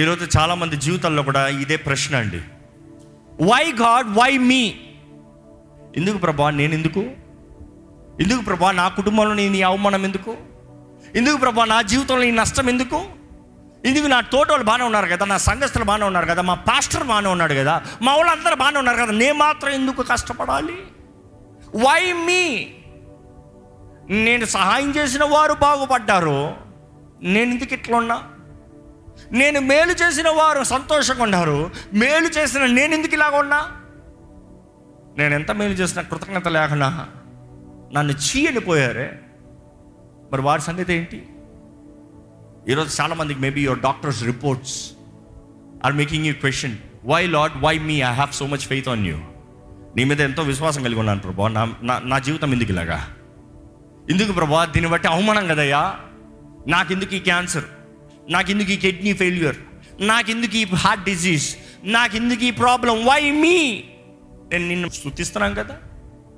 [0.00, 2.40] ఈరోజు చాలామంది జీవితాల్లో కూడా ఇదే ప్రశ్న అండి.
[3.50, 4.62] వై గాడ్ వై మీ
[5.96, 7.02] ఎందుకు ప్రభా నేను ఎందుకు?
[8.22, 10.36] ఎందుకు ప్రభా నా కుటుంబంలో నేను అవమానం ఎందుకు?
[11.14, 13.00] ఎందుకు ప్రభా నా జీవితంలో ఈ నష్టం ఎందుకు?
[13.84, 17.54] ఎందుకు నా తోటోళ్ళు బాగానే ఉన్నారు కదా నా సంఘస్థులు బాగానే ఉన్నారు కదా మా పాస్టర్ బాగానే ఉన్నాడు
[17.54, 20.78] కదా మా వాళ్ళందరూ బాగానే ఉన్నారు కదా నేను మాత్రం ఎందుకు కష్టపడాలి?
[21.84, 22.42] వై మీ
[24.10, 26.38] నేను సహాయం చేసిన వారు బాగుపడ్డారు.
[27.22, 28.22] నేను ఎందుకు ఇట్లా ఉన్నా?
[29.32, 31.70] నేను మేలు చేసిన వారు సంతోషంగా ఉన్నారు.
[31.94, 33.72] మేలు చేసిన నేను ఎందుకు ఇలాగ ఉన్నా?
[35.18, 37.08] నేను ఎంత మేలు చేసిన కృతజ్ఞత లేకుండా
[37.92, 39.18] నన్ను చీయని పోయారే
[40.32, 41.28] మరి వారి సంగతి ఏంటి?
[42.68, 44.90] ఈరోజు చాలామందికి maybe your doctors reports
[45.84, 49.16] are making you question why Lord why me I have so much faith on you
[49.96, 51.48] నీ మీద ఎంతో విశ్వాసం కలిగి ఉన్నాను ప్రభా.
[51.48, 53.08] నా నా- నా జీవితం ఎందుకు ఇలాగా?
[54.10, 54.64] ఎందుకు ప్రభా?
[54.64, 55.96] దీన్ని బట్టి అవమానం కదయ్యా?
[56.68, 57.64] నాకెందుకు ఈ క్యాన్సర్
[58.30, 59.56] నాకెందుకు ఈ కిడ్నీ ఫెయిల్యూర్
[60.00, 63.84] నాకెందుకు ఈ హార్ట్ డిజీజ్ నాకెందుకు ఈ ప్రాబ్లం వై మీ
[64.52, 65.76] నేను నిన్ను స్థుతిస్తున్నాం కదా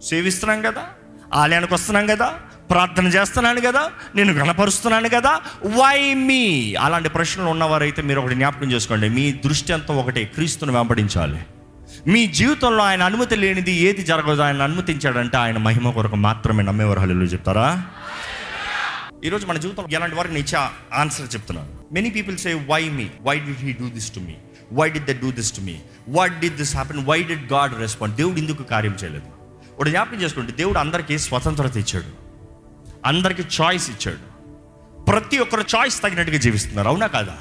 [0.02, 0.86] సేవిస్తున్నాం కదా
[1.34, 2.26] ఆలయానికి వస్తున్నాం కదా
[2.70, 5.40] ప్రార్థన చేస్తున్నాను కదా నేను గణపరుస్తున్నాను కదా.
[5.64, 9.08] వై మీ అలాంటి ప్రశ్నలు ఉన్నవారైతే మీరు ఒకటి జ్ఞాపకం చేసుకోండి.
[9.08, 11.40] మీ దృష్టి అంతా ఒకటే క్రీస్తుని వెంబడించాలి.
[12.06, 17.00] మీ జీవితంలో ఆయన అనుమతి లేనిది ఏది జరగదు ఆయన అనుమతించాడంటే ఆయన మహిమ కొరకు మాత్రమే నమ్మేవారు.
[17.00, 17.82] హల్లు చెప్తారా?
[19.24, 21.77] ఈరోజు మన జీవితంలో ఎలాంటి వారికి నేను ఆన్సర్ చెప్తున్నాను.
[21.92, 24.34] Many people say why me why did he do this to me
[24.72, 28.16] why did the do this to me what did this happen why did God respond
[28.16, 29.26] దేవుడు ఎందుకు కార్యం చేయలేదు?
[29.76, 32.28] ఒకటి జ్ఞాపకం చేసుకుంటే దేవుడు అందరికీ స్వతంత్రత ఇచ్చాడు.
[33.04, 34.38] అందరికీ చాయిస్ ఇచ్చాడు.
[35.02, 36.88] ప్రతి ఒక్కరు చాయిస్ తగినట్టుగా జీవిస్తున్నారు.
[36.88, 37.38] అవునా కాదా?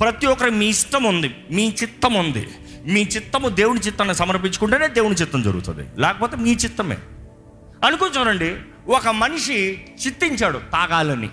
[0.00, 2.48] ప్రతి ఒక్కరు మీ ఇష్టం ఉంది మీ చిత్తం ఉంది.
[2.86, 6.00] మీ చిత్తము దేవుని చిత్తాన్ని సమర్పించుకుంటేనే దేవుని చిత్తం జరుగుతుంది.
[6.00, 6.98] లేకపోతే మీ చిత్తమే.
[7.86, 8.56] అనుకో చూడండి
[8.88, 11.30] ఒక మనిషి చిత్తించాడు తాగాలని.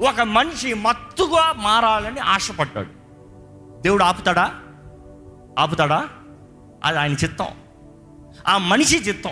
[0.00, 3.04] ఒక మనిషి మత్తుగా మారాలని ఆశపడ్డాడు.
[3.82, 4.54] దేవుడు ఆపుతాడా?
[5.58, 6.08] ఆపుతాడా?
[6.84, 7.46] అది ఆయన చిత్తం.
[8.48, 9.30] ఆ మనిషి చిత్తం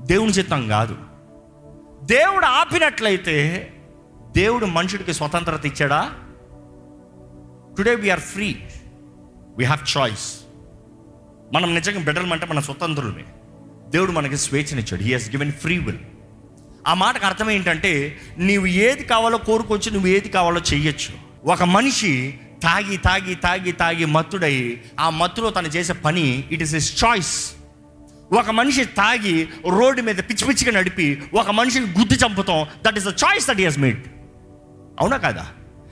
[0.00, 0.96] దేవుని చిత్తం కాదు.
[2.04, 3.70] దేవుడు ఆపినట్లయితే
[4.36, 6.12] దేవుడు మనుషుడికి స్వతంత్రత ఇచ్చాడా?
[7.78, 8.62] Today we're free
[9.56, 10.40] we have choice
[11.54, 13.24] మనం నిజంగా బిడ్డలం మన స్వతంత్రులమే.
[13.88, 15.02] దేవుడు మనకి స్వేచ్ఛనిచ్చాడు.
[15.02, 15.98] He has given free will
[16.86, 17.92] ఆ మాటకు అర్థం ఏంటంటే
[18.38, 21.12] నీవు ఏది కావాలో కోరుకోవచ్చు నువ్వు ఏది కావాలో చెయ్యొచ్చు.
[21.44, 22.12] ఒక మనిషి
[22.62, 24.56] తాగి తాగి తాగి తాగి మత్తుడై
[24.98, 27.32] ఆ మత్తులో తను చేసే పని ఇట్ ఇస్ ఇస్ చాయిస్
[28.32, 29.34] ఒక మనిషి తాగి
[29.70, 33.78] రోడ్డు మీద పిచ్చి పిచ్చిగా నడిపి ఒక మనిషిని గుద్ది చంపుతాం that is the choice that he's
[33.78, 34.00] made
[35.00, 35.44] అవునా కాదా?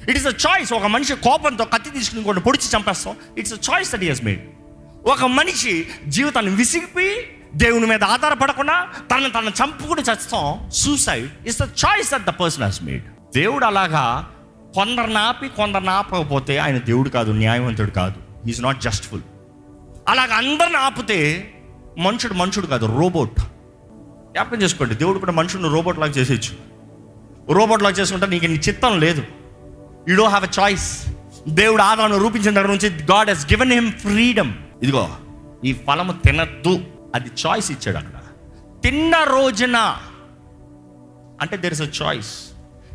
[0.09, 3.93] ఇట్ ఇస్ అ చాయిస్ ఒక మనిషి కోపంతో కత్తి తీసుకుని ఇంకోటి పొడిచి చంపేస్తాం it's a choice
[3.93, 4.43] that he's made
[5.07, 5.75] ఒక మనిషి
[6.09, 7.15] జీవితాన్ని విసిగిపోయి
[7.55, 10.71] దేవుని మీద ఆధారపడకుండా తనను తను చంపుకుని చస్తాం.
[10.71, 13.05] Suicide is the choice that the person has made
[13.35, 14.31] దేవుడు అలాగా
[14.75, 18.49] కొందరిని ఆపి కొందరు ఆపకపోతే ఆయన దేవుడు కాదు న్యాయవంతుడు కాదు.
[18.51, 19.21] ఈజ్ నాట్ జస్ట్ఫుల్
[20.09, 21.55] అలాగ అందరిని ఆపితే
[21.99, 23.41] మనుషుడు మనుషుడు కాదు రోబోట్.
[24.33, 26.55] జ్ఞాపకం చేసుకోండి దేవుడు కూడా మనుషుడిని రోబోట్ లాగా చేసేయచ్చు.
[27.55, 29.23] రోబోట్ లాగా చేసుకుంటే నీకు నీ చిత్తం లేదు.
[30.09, 31.07] You do have a choice
[31.49, 34.53] దేవుడు ఆదాను రూపించిన దగ్గర నుంచి God he's given him freedom
[34.83, 35.11] ఇదిగో
[35.65, 36.92] ఈ ఫలము తినద్దు.
[37.15, 38.19] అది చాయిస్ ఇచ్చాడు అక్కడ.
[38.83, 39.77] తిన్న రోజున
[41.41, 42.53] అంటే దెర్ ఇస్ అ చాయిస్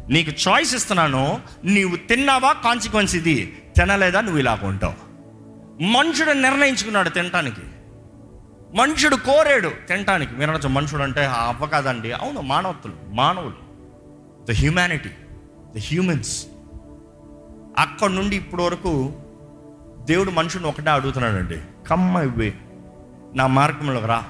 [0.09, 3.63] నీకు చాయిస్ ఇస్తున్నాను నీవు తిన్నావా కాన్సిక్వెన్స్ ఇది.
[3.77, 5.07] తినలేదా నువ్వు ఇలాగ ఉంటావు.
[5.83, 7.61] మనుషుడు నిర్ణయించుకున్నాడు తినటానికి.
[8.75, 10.35] మనుషుడు కోరాడు తినటానికి.
[10.35, 12.11] మీరు అనొచ్చు మనుషుడు అంటే ఆ అవ్వ కాదండి.
[12.11, 13.67] అవును మానవతులు మానవులు.
[14.45, 15.09] ద హ్యూమానిటీ
[15.75, 16.45] ద హ్యూమన్స్
[17.77, 19.13] అక్కడ నుండి ఇప్పటి వరకు
[20.03, 21.61] దేవుడు మనుషుని ఒకటే అడుగుతున్నాడండి.
[21.89, 22.53] కమ్మ ఇవ్వే
[23.37, 24.23] నా మార్గంలోకి రా.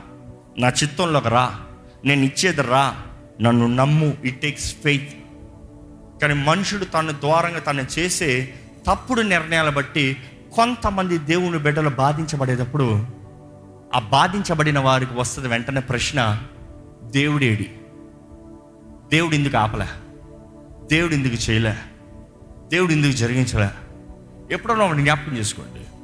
[0.59, 1.59] నా చిత్తంలోకి రా.
[2.05, 2.95] నేను ఇచ్చేది రా.
[3.41, 4.13] నన్ను నమ్ము.
[4.23, 5.13] ఇట్ టేక్స్ ఫెయిత్
[6.21, 8.53] కానీ మనుషుడు తన ద్వారంగా తను చేసే
[8.87, 10.17] తప్పుడు నిర్ణయాలు బట్టి
[10.55, 13.05] కొంతమంది దేవుని బిడ్డలు బాధించబడేటప్పుడు
[13.95, 16.43] ఆ బాధించబడిన వారికి వస్తుంది వెంటనే ప్రశ్న
[17.03, 17.71] దేవుడేడి
[19.11, 19.87] దేవుడు ఎందుకు ఆపలే?
[20.91, 21.77] దేవుడు ఎందుకు చేయలే?
[22.67, 23.69] దేవుడు ఎందుకు జరిగించలే?
[24.51, 25.96] ఎప్పుడన్నా ఒకటి జ్ఞాపకం చేసుకోండి.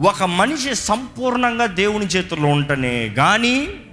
[0.00, 3.84] ఒక మనిషి సంపూర్ణంగా దేవుని చేతుల్లో ఉంటేనే కానీ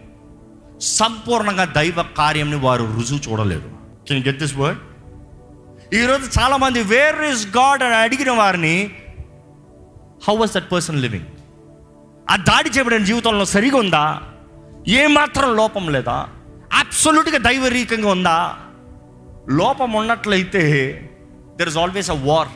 [0.81, 3.69] సంపూర్ణంగా దైవ కార్యంని వారు రుజువు చూడలేరు
[4.07, 4.79] కెన్ గెట్ దిస్ వర్డ్
[5.95, 8.91] ఈరోజు చాలామంది వేర్ ఇస్ గాడ్ అని అడిగిన వారిని
[10.27, 11.25] how was that person living
[12.29, 14.21] ఆ దాడి చేయబడిన జీవితంలో సరిగా ఉందా?
[14.87, 16.27] ఏమాత్రం లోపం లేదా?
[16.79, 18.55] అబ్సొల్యూట్గా దైవరీకంగా ఉందా?
[19.49, 20.63] లోపం ఉన్నట్లయితే
[21.55, 22.47] there is always a war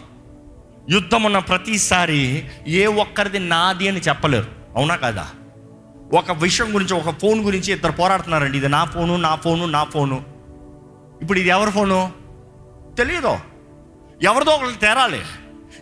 [0.89, 4.47] యుద్ధం ఉన్న ప్రతిసారి ఏ ఒక్కరిది నాది అని చెప్పలేరు.
[4.75, 5.29] అవునా కదా?
[6.13, 8.57] ఒక విషయం గురించి ఒక ఫోన్ గురించి ఇద్దరు పోరాడుతున్నారండి.
[8.57, 10.23] ఇది నా ఫోను నా ఫోను నా ఫోను.
[11.21, 12.11] ఇప్పుడు ఇది ఎవరి ఫోను?
[12.97, 13.39] తెలియదు
[14.23, 15.21] ఎవరిదో ఒకరికి తేరాలి.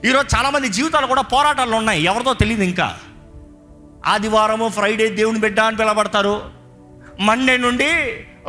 [0.05, 2.03] ఈరోజు చాలామంది జీవితాలు కూడా పోరాటాలు ఉన్నాయి.
[2.03, 2.97] ఎవరిదో తెలియదు ఇంకా.
[4.05, 6.41] ఆదివారము ఫ్రైడే దేవుని బిడ్డ అని పిలబడతారు
[7.19, 7.87] మండే నుండి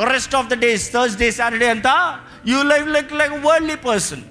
[0.05, 4.23] rest of the days Thursday Saturday అంతా you live like like worldly person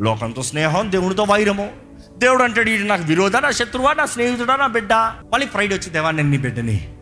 [0.00, 1.70] లోకంతో స్నేహం దేవునితో వైరము.
[2.18, 4.92] దేవుడు అంటాడు ఇది నాకు విరోధా నా శత్రువా నా స్నేహితుడా నా బిడ్డ?
[5.32, 6.94] మళ్ళీ ఫ్రైడే వచ్చి దేవా నేను నీ బిడ్డని.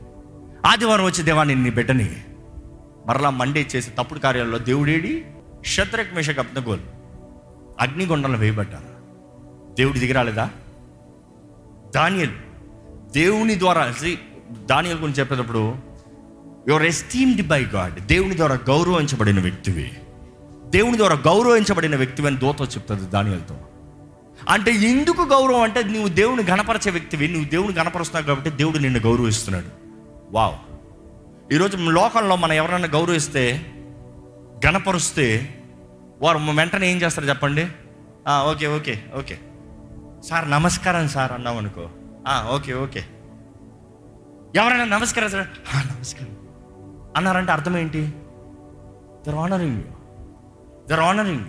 [0.67, 2.17] ఆదివారం వచ్చి దేవా నేను నీ బిడ్డని.
[3.07, 5.25] మరలా మండే చేసే తప్పుడు కార్యాలలో దేవుడేడి
[5.67, 6.81] శత్రుక్ మేషక్ అబ్దగోల్
[7.81, 8.91] అగ్నిగొండంలో వేయబడ్డారు.
[9.79, 10.51] దేవుడి దిగి రాలేదా?
[11.95, 12.31] దానియల్
[13.13, 13.95] దేవుని ద్వారా
[14.65, 15.75] దానియల్ గురించి చెప్పేటప్పుడు
[16.69, 19.93] యువర్ ఎస్టీమ్డ్ బై గాడ్ దేవుని ద్వారా గౌరవించబడిన వ్యక్తివి.
[20.71, 23.57] దేవుని ద్వారా గౌరవించబడిన వ్యక్తివి అని దోతో చెప్తుంది దానియల్తో.
[24.49, 29.67] అంటే ఎందుకు గౌరవం అంటే నువ్వు దేవుని గణపరచే వ్యక్తివి నువ్వు దేవుని గణపరుస్తున్నావు కాబట్టి దేవుడు నిన్ను గౌరవిస్తున్నాడు.
[30.31, 30.57] వావ్.
[31.53, 33.67] ఈరోజు లోకంలో మనం ఎవరైనా గౌరవిస్తే
[34.67, 35.27] గణపరుస్తే
[36.23, 37.69] వారు వెంటనే ఏం చేస్తారు చెప్పండి?
[38.31, 39.39] Okay okay okay.
[40.29, 41.89] సార్ నమస్కారం సార్ అన్నాం అనుకో.
[42.55, 43.05] Okay okay.
[44.55, 45.47] ఎవరైనా నమస్కారం సార్?
[45.87, 46.37] నమస్కారం.
[47.17, 48.03] అన్నారంటే అర్థం ఏంటి?
[49.27, 49.83] They're honouring you
[50.91, 51.45] they're honouring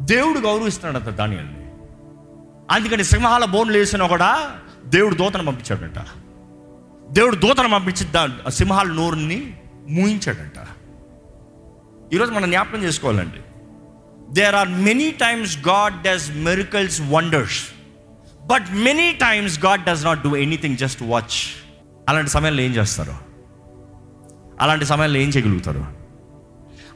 [0.00, 1.60] దేవుడు గౌరవిస్తున్నాడు అంత దానియల్ని.
[2.70, 5.98] అందుకని సింహాల బోన్లు వేసిన కూడా దేవుడు దూతను పంపించాడంట.
[7.10, 10.66] దేవుడు దూతను పంపించి దా సింహాల నోరుని మూయించాడంట.
[12.14, 13.40] ఈరోజు మనం జ్ఞాపకం చేసుకోవాలండి.
[14.30, 17.64] There are many times God does miracles wonders
[18.46, 21.38] but many times God does not do anything just watch
[22.08, 23.14] అలాంటి సమయంలో ఏం చేస్తారు?
[24.60, 25.99] అలాంటి సమయంలో ఏం చేయగలుగుతారు?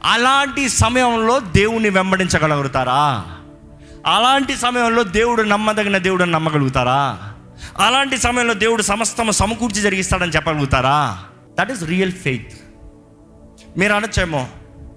[0.03, 3.25] అలాంటి సమయంలో దేవుణ్ణి వెంబడించగలుగుతారా?
[4.07, 7.33] అలాంటి సమయంలో దేవుడు నమ్మదగిన దేవుడు నమ్మగలుగుతారా?
[7.79, 11.23] అలాంటి సమయంలో దేవుడు సమస్తము సమకూర్చి జరిగిస్తాడని చెప్పగలుగుతారా?
[11.59, 12.53] దట్ ఈస్ రియల్ ఫెయిత్
[13.77, 14.47] మీరు అనొచ్చేమో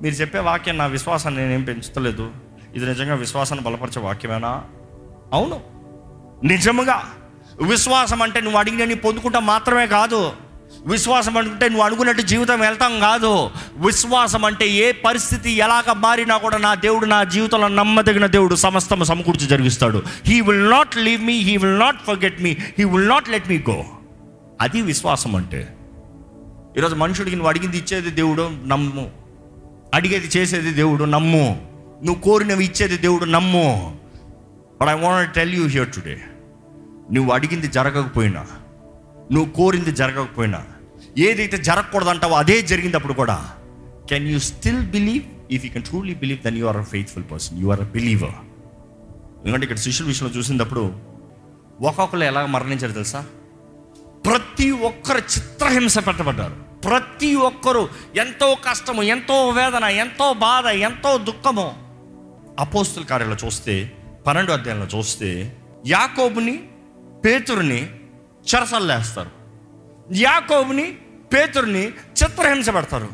[0.03, 2.31] మీరు చెప్పే వాక్యం నా విశ్వాసాన్ని నేనేం పెంచుతలేదు.
[2.75, 4.63] ఇది నిజంగా విశ్వాసాన్ని బలపరిచే వాక్యమేనా?
[5.33, 5.61] అవును.
[6.47, 7.03] నిజముగా
[7.63, 8.95] విశ్వాసం అంటే నువ్వు అడిగిన నీ
[9.39, 10.33] మాత్రమే కాదు.
[10.89, 13.51] విశ్వాసం అంటే నువ్వు అనుకున్నట్టు జీవితం వెళ్తాం కాదు.
[13.77, 19.47] విశ్వాసం అంటే ఏ పరిస్థితి ఎలాగ మారినా కూడా నా దేవుడు నా జీవితంలో నమ్మదగిన దేవుడు సమస్తం సమకూర్చి
[19.47, 20.03] జరిగిస్తాడు.
[20.27, 23.59] He will not leave me he will not forget me he will not let me
[23.71, 23.85] go
[24.61, 25.77] అది విశ్వాసం అంటే.
[26.79, 29.11] ఈరోజు మనుషుడికి నువ్వు అడిగింది ఇచ్చేది దేవుడు నమ్ము.
[29.95, 31.67] అడిగేది చేసేది దేవుడు నమ్ము.
[32.05, 33.97] నువ్వు కోరినవి ఇచ్చేది దేవుడు నమ్ము.
[34.81, 36.21] But I want tell you here today
[37.13, 38.47] నువ్వు అడిగింది జరగకపోయినా
[39.33, 40.65] నువ్వు కోరింది జరగకపోయినా
[41.19, 43.51] ఏదైతే జరగకూడదంటావో అదే జరిగింది అప్పుడు కూడా.
[44.11, 47.61] Can you still believe if you can truly believe then you are a faithful person
[47.61, 48.37] you are a believer
[49.45, 50.93] ఎందుకంటే ఇక్కడ శిష్యుల విషయంలో చూసినప్పుడు
[51.81, 53.25] ఒక్కొక్కరు ఎలా మరణించారు తెలుసా?
[54.27, 56.55] ప్రతి ఒక్కరు చిత్రహింస పెట్టబడ్డారు.
[56.85, 61.75] ప్రతి ఒక్కరు ఎంతో కష్టము ఎంతో వేదన ఎంతో బాధ ఎంతో దుఃఖము.
[62.59, 63.93] అపోస్తుల కార్యాలు చూస్తే
[64.27, 65.57] పన్నెండు అధ్యాయంలో చూస్తే
[65.87, 66.69] యాకోబుని
[67.25, 67.91] పేతురుని
[68.55, 69.31] చెరసల్లేస్తారు.
[70.13, 70.99] యాకోబుని
[71.33, 73.09] పేతుర్ని చిత్రహింస పెడతారు.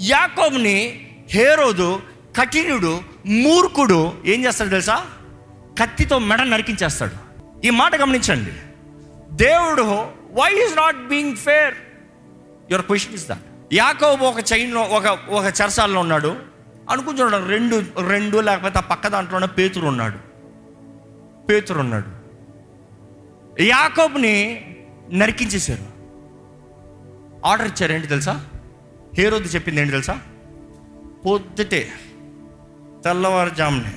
[0.00, 2.00] యాకోబుని హేరోదు
[2.40, 5.06] కఠినుడు మూర్ఖుడు ఏం చేస్తాడు తెలుసా?
[5.80, 7.26] కత్తితో మెడ నరికించేస్తాడు.
[7.66, 8.52] ఈ మాట గమనించండి.
[9.30, 9.82] దేవుడు
[10.32, 11.74] why is not being fair
[12.70, 16.36] your question is that యాకోబు ఒక చైన్లో ఒక ఒక చెరసాల్లో ఉన్నాడు.
[16.90, 20.18] అనుకుంటున్నాడు రెండు రెండు లేకపోతే ఆ పక్క దాంట్లోనే పేతురు ఉన్నాడు.
[21.46, 22.26] పేతురు ఉన్నాడు.
[23.62, 24.64] యాకోబ్ని
[25.12, 25.95] నరికించేశారు.
[27.46, 27.92] ఆర్డర్ ఇచ్చారు.
[27.92, 28.46] ఏంటి తెలుసా?
[29.18, 30.20] హేరోది చెప్పింది ఏంటి తెలుసా?
[31.26, 31.92] పొద్దుటే
[33.04, 33.94] తెల్లవారుజామునే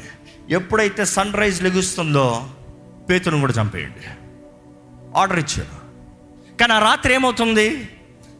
[0.49, 2.49] ఎప్పుడైతే సన్ రైజ్ లెగుస్తుందో
[3.09, 4.07] పేతును కూడా చంపేయండి.
[5.15, 5.89] ఆర్డర్ ఇచ్చారు.
[6.57, 7.89] కానీ ఆ రాత్రి ఏమవుతుంది?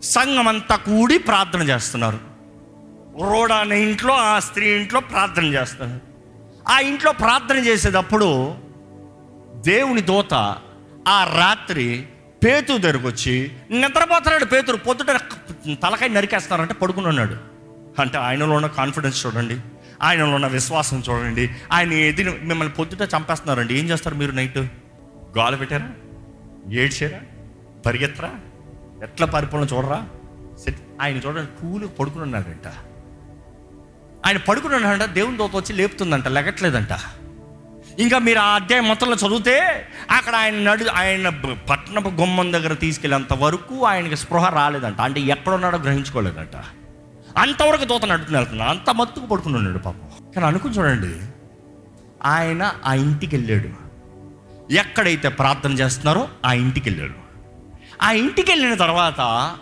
[0.03, 2.19] సంఘం అంతా కూడి ప్రార్థన చేస్తున్నారు.
[3.31, 5.99] రోడ్ అనే ఇంట్లో ఆ స్త్రీ ఇంట్లో ప్రార్థన చేస్తారు
[6.69, 8.55] ఆ ఇంట్లో ప్రార్థన చేసేటప్పుడు
[9.55, 10.33] దేవుని దోత
[11.07, 12.05] ఆ రాత్రి
[12.43, 15.07] పేతురు దగ్గరకు వచ్చి నిద్రపోతున్నాడు పేతురు పొద్దుట
[15.83, 17.35] తలకాయ నరికేస్తారంటే పడుకుని ఉన్నాడు.
[18.01, 19.59] అంటే ఆయనలో ఉన్న కాన్ఫిడెన్స్ చూడండి
[20.01, 23.79] ఆయనలో ఉన్న విశ్వాసం చూడండి ఆయన ఎది మిమ్మల్ని పొద్దుట చంపేస్తున్నారండి.
[23.79, 24.57] ఏం చేస్తారు మీరు నైట్?
[25.37, 25.89] గాలి పెట్టారా?
[26.73, 27.19] ఏడ్చారా?
[27.85, 28.31] పరిగెత్తరా?
[29.03, 30.07] ఎట్లా పరిపాలన చూడరా?
[31.01, 32.67] ఆయన చూడండి కూలి పడుకుని ఉన్నాడంట.
[34.25, 36.93] ఆయన పడుకుని ఉన్నాడంట దేవుని దోత వచ్చి లేపుతుందంట లెగట్లేదంట.
[37.99, 41.29] ఇంకా మీరు ఆ అధ్యాయం మొత్తంలో చదివితే అక్కడ ఆయన నడు ఆయన
[41.69, 45.01] పట్టణపు గుమ్మం దగ్గర తీసుకెళ్ళేంత వరకు ఆయనకి స్పృహ రాలేదంట.
[45.01, 46.55] అంటే ఎక్కడున్నాడో గ్రహించుకోలేదంట.
[47.37, 50.31] అంతవరకు దూత నడుపుని వెళ్తున్నాడు అంత మత్తుకు పడుకుని ఉన్నాడు పాపం.
[50.33, 51.25] కానీ అనుకుని చూడండి
[52.23, 53.89] ఆయన ఆ ఇంటికి వెళ్ళాడు.
[54.73, 57.13] ఎక్కడైతే ప్రార్థన చేస్తున్నారో ఆ ఇంటికి వెళ్ళాడు.
[58.01, 59.55] ఆ ఇంటికి వెళ్ళిన తర్వాత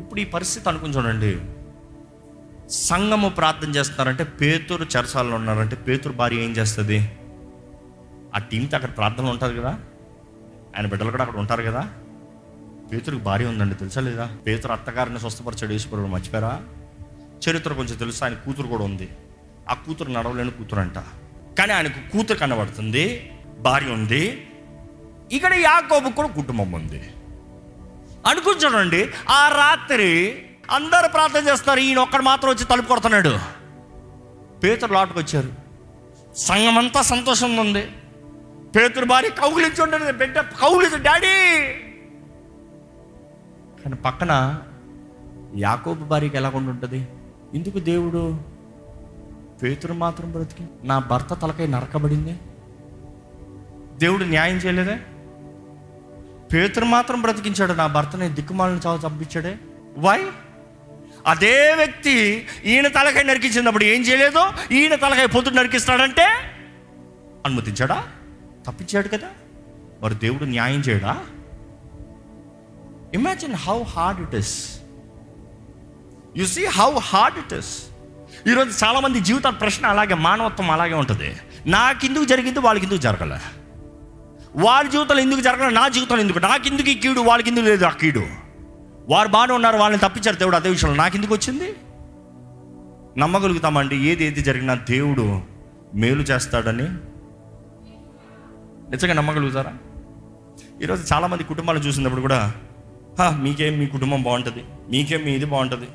[0.00, 1.40] ఇప్పుడు ఈ పరిస్థితి అనుకుని చూడండి.
[2.70, 7.12] సంఘము ప్రార్థన చేస్తున్నారంటే పేతురు చెరసాలలో ఉన్నారంటే పేతురు భార్య ఏం చేస్తుంది?
[8.34, 9.68] ఆ టీంతో అక్కడ ప్రార్థనలు ఉంటారు కదా?
[10.76, 11.88] ఆయన బిడ్డలు కూడా అక్కడ ఉంటారు కదా?
[12.92, 14.36] పేతురికి భార్య ఉందండి తెలుసా లేదా?
[14.46, 16.62] పేతురు అత్తగారిని స్వస్థపరచాడు ఈశ్వరుడు మర్చిపోయారా?
[17.48, 18.24] చరిత్ర కొంచెం తెలుసు?
[18.24, 19.08] ఆయన కూతురు కూడా ఉంది.
[19.70, 20.98] ఆ కూతురు నడవలేని కూతురు అంట
[21.58, 24.46] కానీ ఆయనకు కూతురు కనబడుతుంది భార్య ఉంది.
[25.32, 27.02] ఇక్కడ యాకోబు కూడా కుటుంబం ఉంది.
[28.26, 33.38] అనుకుంటాడండి ఆ రాత్రి అందరు ప్రార్థన చేస్తారు ఈయన ఒక్కడు మాత్రం వచ్చి తలుపు కొడుతున్నాడు.
[34.64, 35.50] పేతురు లోటుకు వచ్చారు.
[36.36, 37.90] సంఘం అంతా సంతోషంగా ఉంది.
[38.76, 41.34] పేతురు భార్య కౌగులించి ఉండేది బిడ్డ కౌగులించు డాడీ!
[43.84, 44.60] కానీ పక్కన
[45.56, 47.08] యాకోబు భార్యకి ఎలా ఉంటుంది?
[47.54, 48.38] ఎందుకు దేవుడు?
[49.62, 52.40] పేతురు మాత్రం బ్రతికి నా భర్త తలకై నరకబడింది.
[53.98, 54.96] దేవుడు న్యాయం చేయలేదే?
[56.52, 59.58] పేతురు మాత్రం బ్రతికించాడు నా భర్తని దిక్కుమాలను చావు చంపించాడే.
[59.98, 60.30] వై
[61.26, 64.72] అదే వ్యక్తి ఈయన తలకాయ నరికించినప్పుడు ఏం చేయలేదు?
[64.72, 66.26] ఈయన తలకాయ పొద్దున్న నరికిస్తాడంటే
[67.46, 68.06] అనుమతించాడా?
[68.66, 69.28] తప్పించాడు కదా.
[70.02, 71.24] మరి దేవుడు న్యాయం చేయడా?
[73.14, 74.78] Imagine how hard it is
[76.36, 77.82] you see how hard it is
[78.48, 81.36] ఈరోజు చాలామంది జీవితాల ప్రశ్న అలాగే మానవత్వం అలాగే ఉంటుంది.
[81.66, 83.38] నాకెందుకు జరిగింది వాళ్ళకి ఎందుకు జరగలే.
[84.56, 86.38] వారి జీవితంలో ఎందుకు జరగలేదు నా జీవితంలో ఎందుకు?
[86.38, 88.41] నాకెందుకు ఈ కీడు వాళ్ళకి ఎందుకు లేదు ఆ కీడు.
[89.08, 90.36] వారు బాగానే ఉన్నారు వాళ్ళని తప్పించారు.
[90.36, 91.74] దేవుడు అదే విషయంలో నాకెందుకు వచ్చింది?
[93.20, 93.96] నమ్మగలుగుతామండి.
[93.96, 95.40] ఏది ఏది జరిగినా దేవుడు
[95.94, 96.88] మేలు చేస్తాడని.
[98.90, 99.74] నిజంగా నమ్మగలుగుతారా?
[100.82, 102.54] ఈరోజు చాలామంది కుటుంబాలు చూసినప్పుడు కూడా
[103.18, 104.64] "హా, మీకేం మీ కుటుంబం బాగుంటుంది?
[104.90, 105.86] మీకేం మీ ఇది బాగుంటుంది?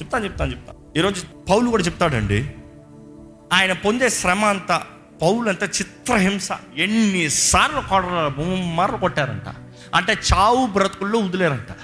[0.00, 0.98] చెప్తాను చెప్తాను చెప్తాను.
[0.98, 2.54] ఈరోజు పౌలు కూడా చెప్తాడండి.
[3.52, 4.82] ఆయన పొందే శ్రమ అంతా
[5.22, 6.48] పౌలు అంతా చిత్రహింస.
[6.76, 8.04] ఎన్నిసార్లు కొడ
[8.38, 9.54] ముమ్మర్లు కొట్టారంట.
[9.94, 11.76] అంటే చావు బ్రతుకుల్లో వదిలేరంట.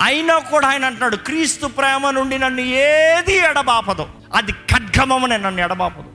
[0.00, 4.06] అయినా కూడా ఆయన అంటున్నాడు క్రీస్తు ప్రేమ నుండి నన్ను ఏది ఎడబాపదు.
[4.34, 6.12] అది ఖడ్గమని నన్ను ఎడబాపదు.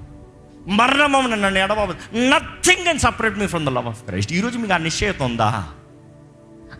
[0.69, 2.17] మరణమని నన్ను ఎడబాపదు.
[2.17, 5.67] Nothing and separate me from the love of Christ ఈరోజు మీకు ఆ నిశ్చయత ఉందా?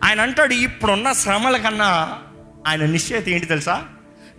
[0.04, 2.18] ఆయన అంటాడు ఇప్పుడున్న శ్రమల కన్నా
[2.66, 3.84] ఆయన నిశ్చయత ఏంటి తెలుసా?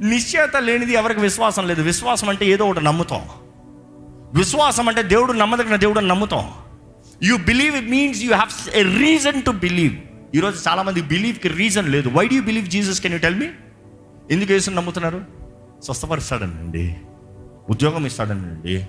[0.01, 1.81] నిశ్చయత లేనిది ఎవరికి విశ్వాసం లేదు.
[1.81, 3.21] విశ్వాసం అంటే ఏదో ఒకటి నమ్ముతాం.
[4.33, 6.51] విశ్వాసం అంటే దేవుడు నమ్మదగిన దేవుడు నమ్ముతాం.
[7.23, 9.95] You believe it means you have a reason to believe
[10.35, 12.09] ఈరోజు చాలామంది బిలీవ్కి రీజన్ లేదు.
[12.09, 13.47] Why do believe Jesus can you tell me
[14.31, 15.25] ఎందుకు వేసుని నమ్ముతున్నారు?
[15.83, 16.97] స్వస్థపరుస్తాడనండి
[17.69, 18.87] ఉద్యోగం ఇస్తాడనండి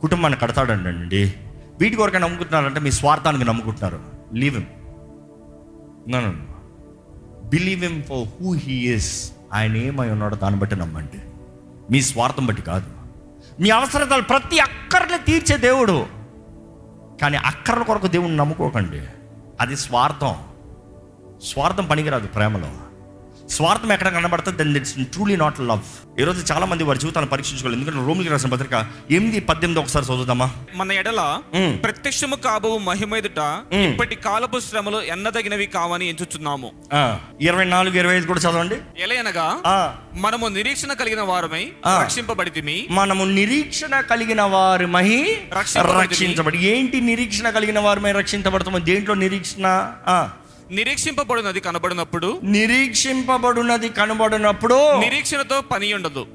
[0.00, 1.34] కుటుంబాన్ని కడతాడనండి
[1.80, 4.00] వీటి కొరకే నమ్ముకుంటున్నారంటే మీ స్వార్థానికి నమ్ముకుంటున్నారు.
[4.34, 4.66] లీవ్ హిమ్
[6.12, 6.46] నన్ను
[7.48, 11.20] believe him for who he is ఆయన ఏమై ఉన్నాడో దాన్ని బట్టి నమ్మండి.
[11.90, 12.86] మీ స్వార్థం బట్టి కాదు.
[13.60, 16.06] మీ అవసరతలు ప్రతి అక్కర్ని తీర్చే దేవుడు.
[17.22, 19.00] కానీ అక్కర్ల కొరకు దేవుడిని నమ్ముకోకండి.
[19.60, 20.34] అది స్వార్థం.
[21.44, 22.68] స్వార్థం పనికిరాదు ప్రేమలో.
[23.48, 27.80] స్వార్థం ఎక్కడ కనబడుతుంది then it's truly not love ఈరోజు చాలా మంది వారి జీవితాన్ని పరీక్షించుకోవాలి.
[27.80, 30.50] ఎందుకంటే రోమికి రాసిన పత్రిక ఎనిమిది పద్దెనిమిది ఒకసారి చదువుదామా?
[30.74, 31.40] మన ఎడల.
[31.84, 33.80] ప్రత్యక్షము కాబో మహిమెదుట మ్మ్.
[33.80, 36.72] ఇప్పటి కాలపు శ్రమలు ఎన్నదగినవి కావని ఎంచుచున్నాము.
[36.94, 38.76] ఆ, ఇరవై నాలుగు ఇరవై ఐదు కూడా చదవండి.
[38.98, 39.56] ఎలయనగా
[40.14, 41.72] మనము నిరీక్షణ కలిగిన వారమై.
[42.00, 42.86] రక్షింపబడితిమి.
[42.90, 46.02] మనము నిరీక్షణ కలిగిన వారి మహి రక్షింపబడితిమి.
[46.02, 49.92] రక్షించబడి ఏంటి నిరీక్షణ కలిగిన వారిమై రక్షించబడతాము దేంట్లో నిరీక్షణ?
[50.70, 52.40] నిరీక్షింపబడినది కనబడినప్పుడు?
[52.42, 55.00] నిరీక్షింపబడినది కనబడినప్పుడు?
[55.00, 56.26] నిరీక్షణతో పని ఉండదు.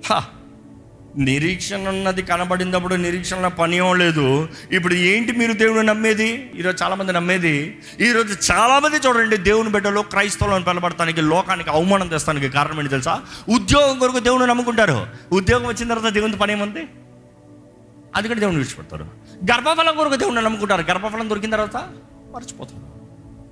[1.17, 4.49] నిరీక్షణ ఉన్నది కనబడినప్పుడు నిరీక్షణ పని లేదు.
[4.71, 6.51] ఇప్పుడు ఏంటి మీరు దేవుని నమ్మేది?
[6.57, 7.79] ఈరోజు చాలా మంది నమ్మేది.
[8.01, 13.21] ఈరోజు చాలా మంది చూడండి దేవుని బిడ్డలు క్రైస్తవులను పిలబడటానికి లోకానికి అవమానం తెస్తానికి కారణం ఏంటి తెలుసా?
[13.49, 15.07] ఉద్యోగం కొరకు దేవుని నమ్ముకుంటారు.
[15.31, 16.85] ఉద్యోగం వచ్చిన తర్వాత దేవుని పని ఏముంది?
[18.15, 19.07] అది కూడా దేవుని విడిచిపెడతారు.
[19.43, 20.81] గర్భఫలం కొరకు దేవుని నమ్ముకుంటారు.
[20.81, 21.77] గర్భఫలం దొరికిన తర్వాత
[22.33, 22.94] మర్చిపోతారు.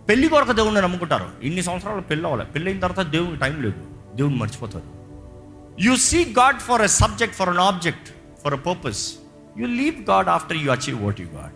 [0.10, 1.30] పెళ్ళి కొరకు దేవుణ్ణి నమ్ముకుంటారు.
[1.44, 2.52] ఇన్ని సంవత్సరాలు పెళ్ళి అవ్వాలి.
[2.52, 3.82] పెళ్ళైన తర్వాత దేవునికి టైం లేదు.
[4.16, 5.04] దేవుని మర్చిపోతారు
[5.82, 8.10] you see God for a subject for an object
[8.44, 9.14] for a purpose
[9.58, 11.54] you leave God after you achieve what you got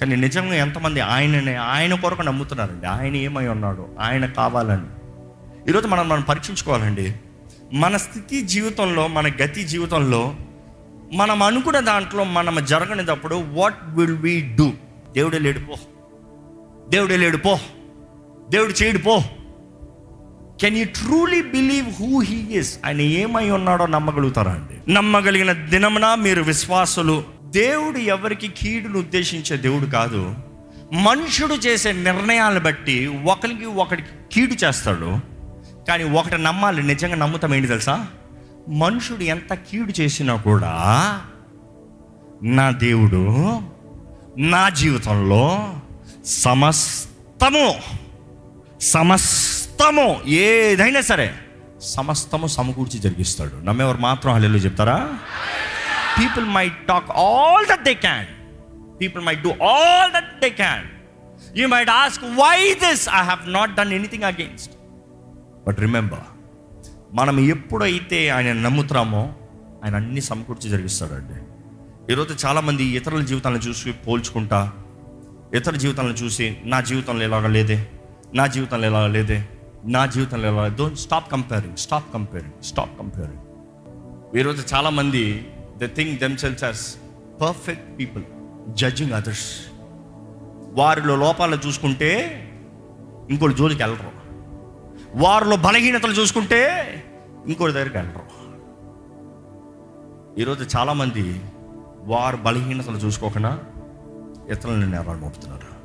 [0.00, 2.86] కానీ నిజంగా ఎంతమంది ఆయననే ఆయన కొరకు నమ్ముతున్నారండి.
[2.86, 3.88] ఆయన ఏమై ఉన్నాడు?
[4.00, 4.86] ఆయన కావాలని.
[5.70, 7.14] ఈరోజు మనం మనం పరీక్షించుకోవాలండి.
[7.72, 10.34] మన స్థితి జీవితంలో మన గతి జీవితంలో
[11.14, 14.72] మనం అనుకున్న దాంట్లో మనం జరగనిటప్పుడు వాట్ విల్ వీ డూ
[15.12, 15.74] దేవుడే లేడిపో
[16.90, 17.58] దేవుడే లేడు పో.
[18.50, 19.22] దేవుడు చేయడు పో.
[20.60, 24.92] Can you truly believe who he is ఆయన ఏమై ఉన్నాడో నమ్మగలుగుతారా అండి?
[24.92, 27.24] నమ్మగలిగిన దినమున మీరు విశ్వాసులు.
[27.44, 30.34] దేవుడు ఎవరికి కీడును ఉద్దేశించే దేవుడు కాదు.
[30.92, 35.18] మనుషుడు చేసే నిర్ణయాలను బట్టి ఒకరికి ఒకరికి కీడు చేస్తాడు.
[35.88, 38.06] కానీ ఒకటి నమ్మాలి నిజంగా నమ్ముతాం ఏంటి తెలుసా?
[38.68, 40.72] మనుషుడు ఎంత కీడు చేసినా కూడా
[42.42, 43.28] నా దేవుడు
[44.38, 45.74] నా జీవితంలో
[46.28, 47.74] సమస్తము
[48.80, 51.34] సమస్తము ఏదైనా సరే
[51.82, 53.56] సమస్తము సమకూర్చి జరిగిస్తాడు.
[53.56, 55.18] నమ్మేవారు మాత్రం హల్లెలూయా చెప్తారా?
[56.20, 58.26] People may talk all that they can
[59.00, 60.84] people may do all that they can
[61.58, 64.72] you might ask why this I have not done anything against
[65.66, 66.20] but remember
[67.12, 69.32] మనం ఎప్పుడైతే ఆయన నమ్ముతామో
[69.84, 71.38] ఆయన అన్ని సమకూర్చి జరిగిస్తాడండి.
[72.12, 74.72] ఈరోజు చాలామంది ఇతరుల జీవితాలను చూసి పోల్చుకుంటా
[75.54, 77.86] ఇతర జీవితాలను చూసి నా జీవితంలో ఇలాగ లేదే
[78.34, 79.48] నా జీవితంలో ఇలాగ లేదే
[79.84, 83.38] నా జీవితంలో ఇలా don't stop comparing stop comparing stop comparing
[84.36, 86.80] ఈరోజు చాలామంది they think themselves as
[87.40, 88.22] perfect people
[88.68, 89.50] judging others
[90.72, 92.10] వారిలో లోపాలు చూసుకుంటే
[93.30, 94.10] ఇంకోటి జోలికి వెళ్ళరు.
[95.14, 96.82] వారిలో బలహీనతలు చూసుకుంటే
[97.46, 98.22] ఇంకోటి దగ్గరికి వెళ్ళరు.
[100.40, 101.40] ఈరోజు చాలామంది
[102.04, 103.58] వారు బలహీనతలు చూసుకోకుండా
[104.50, 105.78] ఇతరులను నేరాలు మోపుతున్నారు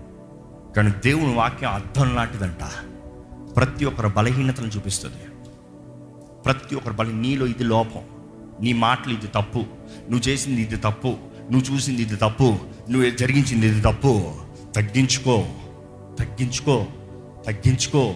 [0.73, 2.59] కానీ దేవుని వాక్యం అర్థం లాంటిదంట.
[3.55, 5.25] ప్రతి ఒక్కరి బలహీనతను చూపిస్తుంది.
[6.45, 8.01] ప్రతి ఒక్కరి బలి నీలో ఇది లోపం.
[8.61, 9.59] నీ మాటలు ఇది తప్పు.
[10.09, 11.07] నువ్వు చేసింది ఇది తప్పు.
[11.51, 12.57] నువ్వు చూసింది ఇది తప్పు.
[12.89, 14.33] నువ్వు జరిగించింది ఇది తప్పు.
[14.75, 15.45] తగ్గించుకో.
[16.19, 16.87] తగ్గించుకో.
[17.47, 18.15] తగ్గించుకో.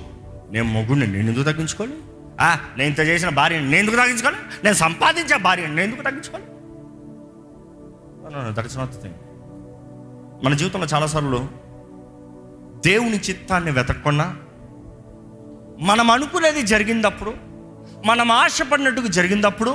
[0.51, 1.93] నేను మొగుడిని నేను ఎందుకు తగ్గించుకోవాలి?
[2.41, 4.37] ఆ, నేను ఇంత చేసిన భార్యని నేను ఎందుకు తగ్గించుకోవాలి?
[4.63, 6.45] నేను సంపాదించే భార్యని నేను ఎందుకు తగ్గించుకోవాలి?
[8.53, 9.13] దట్స్ నాట్ థింగ్
[10.43, 11.39] మన జీవితంలో చాలాసార్లు
[12.85, 14.25] దేవుని చిత్తాన్ని వెతక్కుండా
[15.79, 17.33] మనం అనుకునేది జరిగినప్పుడు
[18.05, 19.73] మనం ఆశపడినట్టుకు జరిగినప్పుడు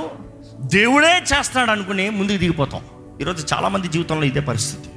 [0.75, 2.83] దేవుడే చేస్తాడు అనుకుని ముందుకు దిగిపోతాం.
[3.21, 4.89] ఈరోజు చాలామంది జీవితంలో ఇదే పరిస్థితి.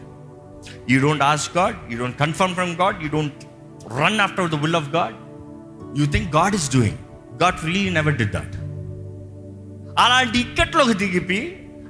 [0.92, 3.42] You don't ask God you don't confirm from God you don't
[4.00, 5.16] run after the will of God
[5.98, 6.98] you think God is doing
[7.42, 8.56] God really never did that
[10.04, 11.40] అలాంటి ఇక్కట్లోకి దిగిపి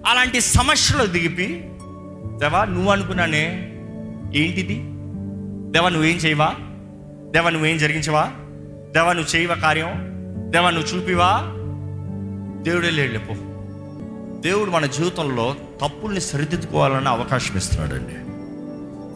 [0.06, 1.48] అలాంటి సమస్యలోకి దిగిపి
[2.38, 3.72] దేవా నువ్వు అనుకున్నానే
[4.34, 4.74] ఏంటిది?
[5.72, 6.54] దేవా నువ్వేం చేయవా?
[7.30, 8.30] దేవా నువ్వేం జరిగించవా?
[8.94, 9.92] దేవా నువ్వు చేయవా కార్యం?
[10.52, 11.40] దేవా నువ్వు చూపివా?
[12.62, 13.46] దేవుడే లేడు
[14.40, 18.14] దేవుడు మన జీవితంలో తప్పుల్ని సరిదిద్దుకోవాలని అవకాశం ఇస్తున్నాడండి.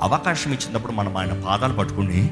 [0.00, 2.26] అవకాశం ఇచ్చినప్పుడు మనం ఆయన పాదాలు పట్టుకుని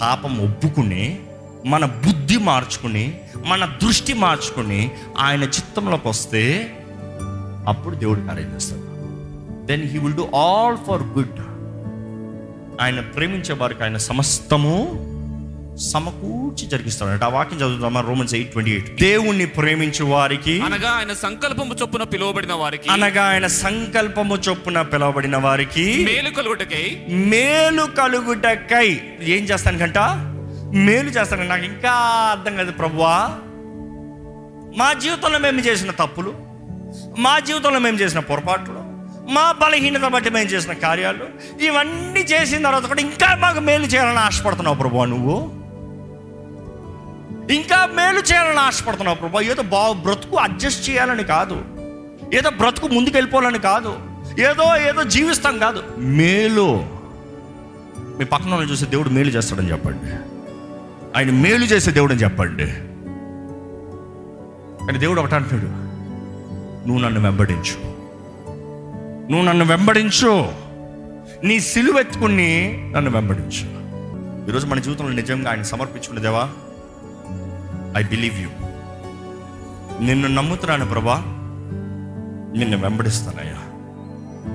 [0.00, 1.18] పాపం ఒప్పుకుని
[1.66, 6.74] మన బుద్ధి మార్చుకుని మన దృష్టి మార్చుకుని ఆయన చిత్తంలోకి వస్తే
[7.68, 8.87] అప్పుడు దేవుడు కార్యం చేస్తాడు.
[9.68, 11.38] Then he will do all for good
[12.82, 14.74] ఆయన ప్రేమించే వారికి ఆయన సమస్తము
[15.88, 21.74] సమకూర్చి జరిగిస్తాడు ఆ వాక్యం చదువుతామా రోమన్స్ ఎయిట్ ట్వంటీ ఎయిట్ దేవుణ్ణి ప్రేమించే వారికి అనగా ఆయన సంకల్పము
[21.80, 26.84] చొప్పున పిలువబడిన వారికి అనగా ఆయన సంకల్పము చొప్పున పిలువబడిన వారికి మేలు కలుగుటకై
[27.30, 28.88] మేలు కలుగుటకై
[29.34, 29.98] ఏం చేస్తాను కంట
[30.80, 31.92] మేలు చేస్తాను నాకు ఇంకా
[32.32, 33.14] అర్థం కాదు ప్రభువా.
[34.78, 36.32] మా జీవితంలో మేము చేసిన తప్పులు
[37.18, 38.77] మా జీవితంలో మేము చేసిన పొరపాట్లు
[39.28, 41.24] మా బలహీనత బట్టి మేము చేసిన కార్యాలు
[41.60, 45.58] ఇవన్నీ చేసిన తర్వాత కూడా ఇంకా మాకు మేలు చేయాలని ఆశపడుతున్నావు ప్రభువా నువ్వు.
[47.52, 51.64] ఇంకా మేలు చేయాలని ఆశపడుతున్నావు ప్రభా ఏదో బా బ్రతుకు అడ్జస్ట్ చేయాలని కాదు.
[52.34, 53.98] ఏదో బ్రతుకు ముందుకు వెళ్ళిపోవాలని కాదు.
[54.40, 55.82] ఏదో ఏదో జీవిస్తాం కాదు.
[55.98, 56.86] మేలు.
[58.18, 60.12] మీ పక్కన వాళ్ళని దేవుడు మేలు చేస్తాడని చెప్పండి.
[61.18, 62.66] ఆయన మేలు చేసే దేవుడు అని చెప్పండి.
[64.86, 65.66] కానీ దేవుడు ఒకటి అంటాడు
[66.88, 67.97] నువ్వు నన్ను వెంబడించు.
[69.30, 70.52] నువ్వు నన్ను వెంబడించు.
[71.44, 73.78] నీ సిలువెత్తుకుని నన్ను వెంబడించు.
[74.50, 76.50] ఈరోజు మన జీవితంలో నిజంగా ఆయన సమర్పించుకునే దేవా
[77.96, 78.48] ఐ బిలీవ్ యూ
[80.04, 81.22] నిన్ను నమ్ముతున్నాను ప్రభా
[82.58, 83.67] నిన్ను వెంబడిస్తానయ్యా.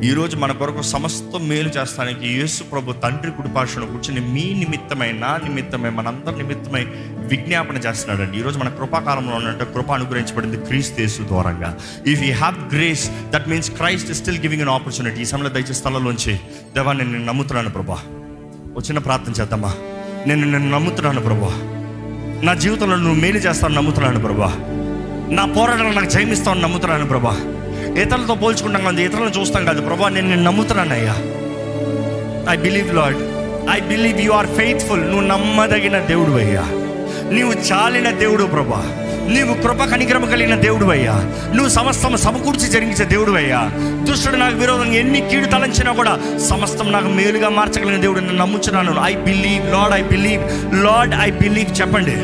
[0.01, 5.89] ఈరోజు మన కొరకు సమస్త మేలు చేస్తానికి యేసు ప్రభు తండ్రి కుడిపాషను కూర్చుని మీ నిమిత్తమై నా నిమిత్తమై
[5.89, 6.85] మనందరి నిమిత్తమై
[7.27, 8.39] విజ్ఞాపన చేస్తున్నాడండి.
[8.39, 11.77] ఈరోజు మన కృపాకాలంలో ఉన్నట్టు కృప అనుగ్రహించబడింది క్రీస్తు యేసు ద్వారంగా.
[12.07, 16.35] If you have grace that means Christ still giving an opportunity ఈ సమయంలో దయచేసి స్థలంలోంచి
[16.73, 17.97] దేవా నేను నమ్ముతున్నాను ప్రభా.
[18.77, 19.73] వచ్చిన ప్రార్థన చేద్దామా?
[20.27, 21.51] నేను నిన్ను నమ్ముతున్నాను ప్రభా.
[22.43, 24.55] నా జీవితంలో నువ్వు మేలు చేస్తాను నమ్ముతున్నాను ప్రభా.
[25.29, 27.62] నా పోరాటంలో నాకు జయమిస్తావు నమ్ముతున్నాను ప్రభా.
[28.01, 29.81] ఇతరులతో పోల్చుకుంటాం కదా ఇతరులను చూస్తాం కాదు.
[29.81, 31.15] ప్రభా నేను నేను నమ్ముతున్నాను అయ్యా
[32.53, 33.17] I believe Lord
[33.71, 36.63] I believe you are faithful నువ్వు నమ్మదగిన దేవుడు అయ్యా.
[37.31, 38.85] నీవు చాలిన దేవుడు ప్రభా.
[39.27, 41.11] నీవు కృప కనిక్రమ కలిగిన దేవుడు అయ్యా.
[41.53, 43.71] నువ్వు సమస్తం సమకూర్చి జరిగించే దేవుడు అయ్యా.
[44.03, 48.95] దుష్టుడు నాకు విరోధంగా ఎన్ని కీడు తలంచినా కూడా సమస్తం నాకు మేలుగా మార్చగలిగిన దేవుడు నేను నమ్ముచున్నాను.
[49.03, 50.43] I believe Lord I believe
[50.83, 52.15] Lord I believe చెప్పండి.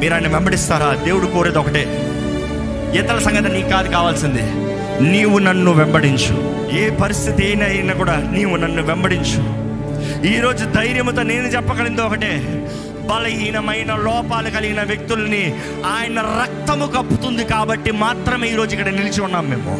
[0.00, 1.04] మీరు ఆయన వెంబడిస్తారా?
[1.04, 2.10] దేవుడు కోరేది ఒకటే.
[2.98, 4.44] ఇతరుల సంగతి నీ కాదు కావాల్సింది.
[5.10, 6.34] నీవు నన్ను వెంబడించు.
[6.76, 9.40] ఏ పరిస్థితి అయినా అయినా కూడా నీవు నన్ను వెంబడించు.
[10.26, 12.32] ఈరోజు ధైర్యంతో నేను చెప్పగలిగింది ఒకటే.
[13.10, 15.54] బలహీనమైన లోపాలు కలిగిన వ్యక్తుల్ని
[15.86, 19.74] ఆయన రక్తము కప్పుతుంది కాబట్టి మాత్రమే ఈరోజు ఇక్కడ నిలిచి ఉన్నాం మేము.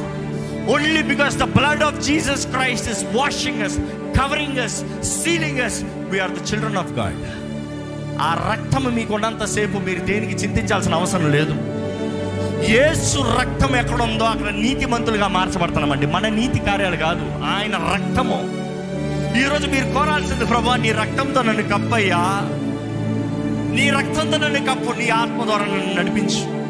[0.72, 3.78] Only because the blood of Jesus Christ is washing us
[4.20, 7.16] covering us sealing us we're the children of God
[8.20, 11.73] ఆ రక్తము మీకున్నంతసేపు మీరు దేనికి చింతించాల్సిన అవసరం లేదు.
[12.68, 16.06] యేసు రక్తం ఎక్కడ ఉందో అక్కడ నీతిమంతులుగా మార్చబడుతున్నామండి.
[16.06, 18.64] మన నీతి కార్యాలు కాదు ఆయన రక్తము.
[19.38, 22.18] ఈరోజు మీరు కోరాల్సింది ప్రభా నీ రక్తంతో నన్ను కప్పయ్యా.
[23.74, 24.98] నీ రక్తంతో నన్ను కప్పు.
[24.98, 26.64] నీ ఆత్మ ద్వారా నన్ను నడిపించు.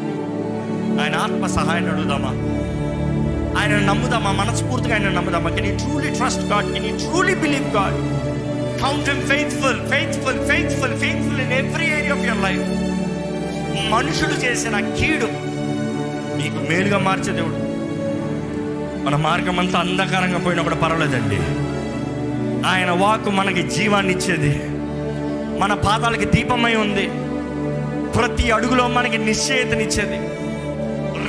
[1.01, 2.29] ఆయన ఆత్మ సహాయాన్ని అడుగుదామా?
[3.61, 4.31] ఆయన నమ్ముదామా?
[4.31, 5.49] మనస్ఫూర్తిగా ఆయన నమ్ముదామా?
[5.49, 8.25] Can you truly trust God can you truly believe God
[8.81, 12.69] count him faithful faithful faithful faithful in every area of your life
[13.91, 15.44] మనుషుడు చేసిన కీడు
[16.37, 17.75] నీకు మేలుగా మార్చే దేవుడు.
[19.05, 21.35] మన మార్గం అంతా అంధకారంగా పోయినా కూడా పర్వాలేదండి.
[22.67, 24.61] ఆయన వాక్ మనకి జీవాన్ని ఇచ్చేది.
[25.59, 27.09] మన పాదాలకి దీపమై ఉంది.
[28.11, 30.17] ప్రతి అడుగులో మనకి నిశ్చయితనిచ్చేది.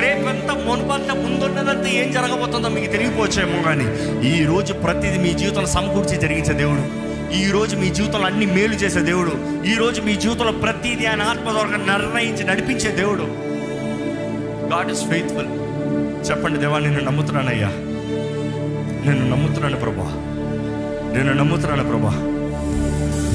[0.01, 3.85] రేపంతా మునుపంతా ముందున్నదంతా ఏం జరగబోతుందో మీకు తెలియపోవచ్చేమో కానీ
[4.29, 7.07] ఈ రోజు ప్రతిదీ మీ జీవితంలో సమకూర్చి జరిగించే దేవుడు.
[7.35, 9.65] ఈ రోజు మీ జీవితంలో అన్ని మేలు చేసే దేవుడు.
[9.67, 13.46] ఈ రోజు మీ జీవితంలో ప్రతిదీ ఆయన ఆత్మ ద్వారా నిర్ణయించి నడిపించే దేవుడు.
[14.73, 15.47] గాడ్ ఇస్ ఫెయిత్ఫుల్
[16.31, 17.69] చెప్పండి దేవా నేను నమ్ముతున్నానయ్యా.
[19.07, 20.05] నేను నమ్ముతున్నాను ప్రభా.
[21.17, 22.13] నేను నమ్ముతున్నాను ప్రభా.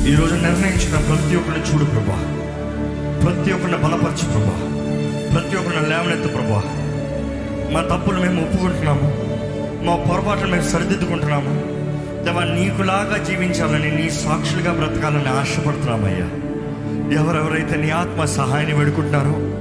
[0.08, 2.38] ఈరోజు నిర్ణయించిన ప్రతి ఒక్కరిని చూడు ప్రభా.
[3.24, 4.82] ప్రతి ఒక్కరిని బలపరచు ప్రభా.
[5.34, 6.63] ప్రతి ఒక్కరిని లేవనెత్తు ప్రభా.
[7.72, 9.17] మా తప్పులు మేము ఒప్పుకుంటున్నాము.
[9.84, 11.54] మా పొరపాట్లు మేము సరిదిద్దుకుంటున్నాము.
[12.26, 16.30] దేవా నీకులాగా జీవించాలని నీ సాక్షులుగా బ్రతకాలని ఆశపడుతున్నామయ్యా.
[17.22, 19.61] ఎవరెవరైతే నీ ఆత్మ సహాయాన్ని వేడుకుంటున్నారో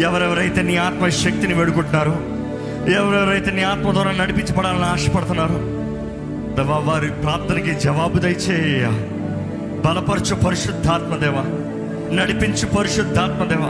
[0.00, 2.16] ఎవరెవరైతే నీ ఆత్మ శక్తిని వేడుకుంటున్నారో
[2.92, 5.58] ఎవరెవరైతే నీ ఆత్మ ద్వారా నడిపించబడాలని ఆశపడుతున్నారో
[6.54, 8.86] దేవా వారి ప్రార్థనకి జవాబు దయచేయ.
[9.84, 11.36] బలపరచు పరిశుద్ధాత్మదేవ
[12.12, 13.64] నడిపించు పరిశుద్ధాత్మదేవ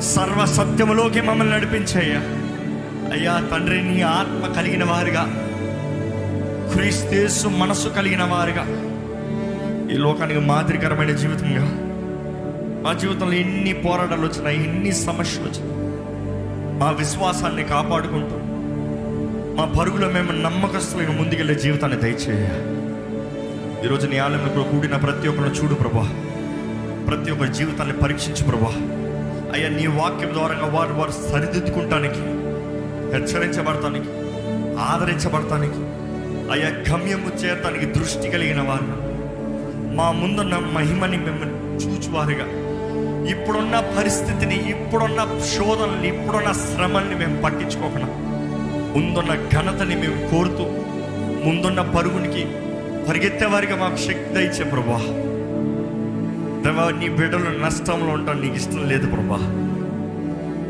[0.00, 2.14] సర్వ సత్యములోకి మమ్మల్ని నడిపించేయ.
[3.12, 5.24] అయ్యా తండ్రి నీ ఆత్మ కలిగిన వారుగా
[6.72, 8.64] క్రీస్తేసు మనసు కలిగిన వారుగా
[9.94, 11.64] ఈ లోకానికి మాదిరికరమైన జీవితంగా
[12.82, 15.69] మా జీవితంలో ఎన్ని పోరాటాలు వచ్చినాయి ఎన్ని సమస్యలు వచ్చినాయి
[16.80, 18.36] మా విశ్వాసాన్ని కాపాడుకుంటూ
[19.56, 22.46] మా పరుగులో మేము నమ్మకస్తులుగా ముందుకెళ్ళే జీవితాన్ని దయచేయ.
[23.84, 26.08] ఈరోజు నీ ఆలయంలో కూడిన ప్రతి ఒక్కరు చూడు ప్రభా.
[27.08, 28.72] ప్రతి ఒక్కరి జీవితాన్ని పరీక్షించు ప్రభా.
[29.52, 32.20] అయ్యా నీ వాక్యం ద్వారా వారు వారు సరిదిద్దుకుంటానికి
[33.16, 34.08] హెచ్చరించబడటానికి
[34.80, 35.78] ఆదరించబడటానికి
[36.52, 39.10] అయ్యా గమ్యము చేరటానికి దృష్టి కలిగిన వారు
[39.94, 42.69] మా ముందున్న మహిమని మిమ్మల్ని చూచువారుగా.
[43.28, 48.06] ఇప్పుడున్న పరిస్థితిని ఇప్పుడున్న శోధనని ఇప్పుడున్న శ్రమల్ని మేము పట్టించుకోకుండా
[48.96, 50.62] ముందున్న ఘనతని మేము కోరుతూ
[51.44, 52.46] ముందున్న పరుగునికి
[53.08, 54.98] పరిగెత్తేవారిగా మాకు శక్తి ఇచ్చే ప్రభా.
[56.62, 59.36] దేవా నీ బిడ్డలు నష్టంలో ఉంటాం నీకు ఇష్టం లేదు ప్రభా.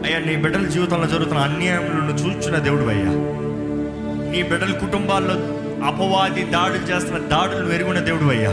[0.06, 3.12] అయ్యా నీ బిడ్డల జీవితంలో జరుగుతున్న అన్యాయములను చూచున్న దేవుడు అయ్యా.
[4.30, 5.34] నీ బిడ్డల కుటుంబాల్లో
[5.86, 8.50] అపవాది దాడులు చేస్తున్న దాడులు వెరుగున్న దేవుడు అయ్యా.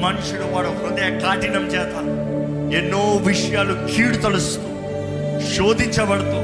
[0.00, 2.21] మనుషుడు వాడు హృదయ కాఠినం చేత
[2.72, 4.68] ఎన్నో విషయాలు కీడు తలుస్తూ
[5.52, 6.38] శోధించబడుతూ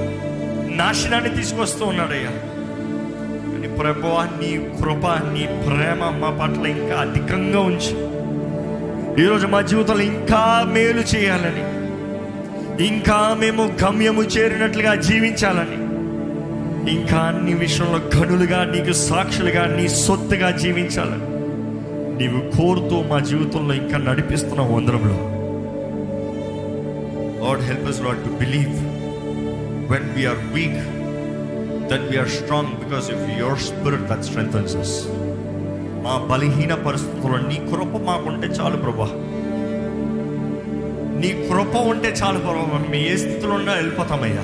[0.75, 2.33] నాశనాన్ని తీసుకొస్తూ ఉన్నాడయ్యా.
[3.45, 7.95] కానీ ప్రభువా నీ కృప నీ ప్రేమ మా పట్ల ఇంకా అధికంగా ఉంచి
[9.23, 11.65] ఈరోజు మా జీవితంలో ఇంకా మేలు చేయాలని
[12.87, 15.79] ఇంకా మేము గమ్యము చేరినట్లుగా జీవించాలని
[16.93, 21.27] ఇంకా అన్ని విషయంలో గనులుగా నీకు సాక్షులుగా నీ సొత్తుగా జీవించాలని
[22.21, 25.19] నీవు కోరుతూ మా జీవితంలో ఇంకా నడిపిస్తున్న వందరంలో
[27.43, 28.99] Lord help us Lord to believe
[29.93, 30.79] when we are weak
[31.91, 34.91] then we are strong because of your spirit that strengthens us.
[36.05, 39.05] మా బలహీన పరిస్థితుల్లో నీ కృప మాకుంటే చాలు ప్రభా.
[41.21, 42.79] నీ కృప ఉంటే చాలు ప్రభా.
[42.79, 44.43] మేము ఏ స్థితిలో ఉన్నా వెళ్ళిపోతామయ్యా.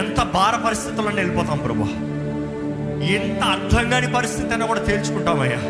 [0.00, 1.88] ఎంత భార పరిస్థితుల్లో వెళ్ళిపోతాం ప్రభా.
[3.06, 5.60] ఎంత అర్థం కాని పరిస్థితి అయినా కూడా తేల్చుకుంటామయ్యా.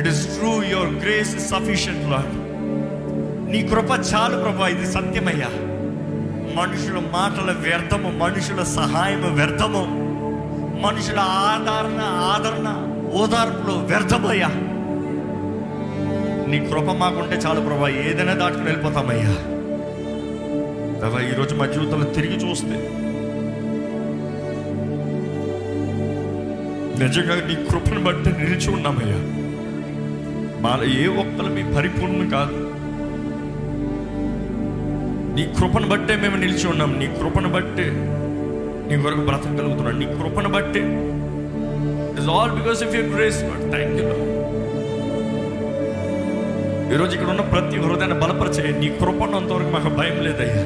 [0.00, 2.43] It is true your grace is sufficient Lord
[3.54, 5.48] నీ కృప చాలు ప్రభా ఇది సత్యమయ్యా.
[6.56, 9.84] మనుషుల మాటల వ్యర్థము మనుషుల సహాయము వ్యర్థము
[10.86, 12.68] మనుషుల ఆదరణ ఆదరణ
[13.14, 14.48] ఓదార్పులు వ్యర్థమయ్యా.
[16.50, 19.32] నీ కృప మాకుంటే చాలు ప్రభా ఏదైనా దాటుకుని వెళ్ళిపోతామయ్యా.
[21.00, 22.90] ప్రభా ఈరోజు మా జీవితంలో తిరిగి చూస్తే
[27.04, 29.18] నిజంగా నీ కృపను బట్టి నిలిచి ఉన్నామయ్యా.
[30.60, 32.63] మాలో ఏ ఒక్కరు మీ పరిపూర్ణం కాదు.
[35.34, 36.98] నీ కృపను బట్టే మేము నిలిచి ఉన్నాం.
[36.98, 37.86] నీ కృపను బట్టే
[38.88, 39.98] నీ కొరకు బ్రతకగలుగుతున్నాం.
[39.98, 40.82] నీ కృపను బట్టే.
[42.12, 44.08] It's all because of your grace thank you
[46.94, 50.64] ఈరోజు ఇక్కడ ఉన్న ప్రతి హృదయాన్ని బలపరిచే నీ కృపనంతవరకు మాకు భయం లేదయ్యా.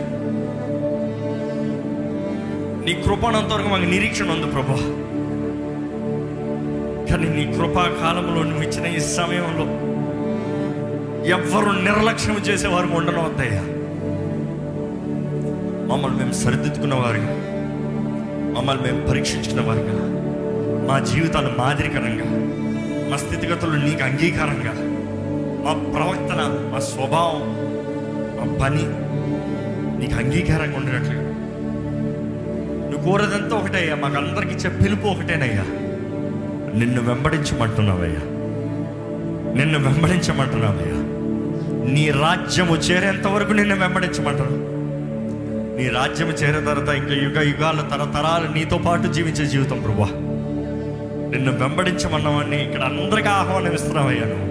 [2.86, 4.78] నీ కృపనంతవరకు మాకు నిరీక్షణ ఉంది ప్రభా.
[7.10, 9.66] కానీ నీ కృపా కాలంలో నువ్వు ఇచ్చిన ఈ సమయంలో
[11.28, 13.64] ఎవ్వరు నిర్లక్ష్యం చేసేవారు ఉండను వద్దయ్యా
[15.98, 17.32] మమ్మల్ని మేము సరిదిద్దుకున్న వారుగా
[18.52, 19.94] మమ్మల్ని మేము పరీక్షించుకున్న వారుగా
[20.86, 22.26] మా జీవితాలు మాదిరికరంగా
[23.10, 24.72] మా స్థితిగతులు నీకు అంగీకారంగా
[25.64, 27.42] మా ప్రవర్తన మా స్వభావం
[28.36, 28.84] మా పని
[29.98, 31.28] నీకు అంగీకారంగా ఉండేటట్లు
[32.90, 35.64] నువ్వు కోరదంతా ఒకటయ్యా మాకు అందరికి ఇచ్చే పిలుపు ఒకటేనయ్యా.
[36.78, 38.22] నిన్ను వెంబడించమంటున్నావయ్యా.
[39.54, 40.98] నిన్ను వెంబడించమంటున్నావయ్యా.
[41.92, 44.77] నీ రాజ్యము చేరేంత వరకు నిన్ను వెంబడించమంటున్నావు.
[45.78, 50.08] నీ రాజ్యం చేరే తర్వాత ఇంకా యుగ యుగాల తరతరాలు నీతో పాటు జీవించే జీవితం ప్రభా
[51.32, 54.46] నిన్ను వెంబడించమన్నవాడిని ఇక్కడ అందరికీ ఆహ్వానం ఇస్తున్నావయ్యా నువ్వు.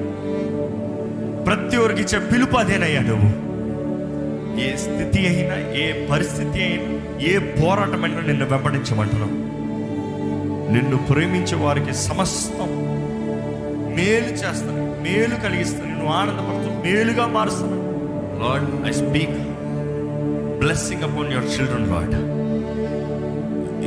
[1.46, 3.30] ప్రతి ఒక్కరికి ఇచ్చే పిలుపు అదేనయ్యా నువ్వు.
[4.62, 6.86] ఏ స్థితి అయినా ఏ పరిస్థితి అయినా
[7.24, 9.36] ఏ పోరాటమైనా నిన్ను వెంబడించమంటున్నావు
[10.72, 12.72] నిన్ను ప్రేమించే వారికి సమస్తం
[13.96, 17.78] మేలు చేస్తాను మేలు కలిగిస్తాను నువ్వు ఆనందపడుతూ మేలుగా మారుస్తాను
[18.42, 19.38] Lord I speak
[20.62, 22.16] blessing upon your children Lord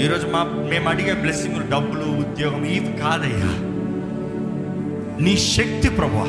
[0.03, 3.51] ఈరోజు మా మేము అడిగే బ్లెస్సింగ్ డబ్బులు ఉద్యోగం ఇవి కాదయ్యా.
[5.25, 6.27] నీ శక్తి ప్రభా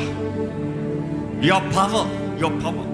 [1.48, 2.10] your power
[2.42, 2.90] your power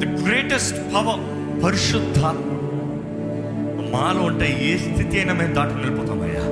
[0.00, 1.22] the greatest power
[1.64, 2.48] పరిశుద్ధాత్మ.
[3.94, 6.44] మాలో ఉంటే ఏ స్థితి అయినా మేము దాటి వెళ్ళిపోతామయ్యా.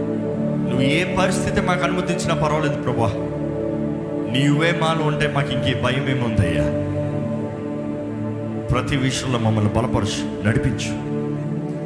[0.68, 3.11] నువ్వు ఏ పరిస్థితి మాకు అనుమతించినా పర్వాలేదు ప్రభా
[4.33, 6.66] నీవే మాలో ఉంటే మాకు ఇంకే భయం ఏముందయ్యా
[8.70, 11.11] ప్రతి విషయంలో మమ్మల్ని బలపరచు నడిపించు.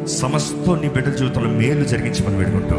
[0.06, 2.76] సమస్తం నీ బిడ్డ జీవితంలో మేలు జరిగించమని వేడుకుంటూ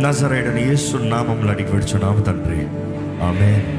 [0.00, 2.68] నజరైడని యేసు నామంలో అడిగి విడుచున్నాము తండ్రి.
[3.22, 3.72] ఆమె